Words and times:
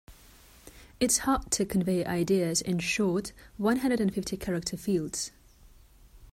It's 0.99 1.19
hard 1.19 1.51
to 1.51 1.63
convey 1.63 2.03
ideas 2.03 2.59
in 2.59 2.79
short 2.79 3.33
one 3.57 3.77
hundred 3.77 3.99
and 4.01 4.11
fifty 4.11 4.35
character 4.35 4.75
fields. 4.75 5.29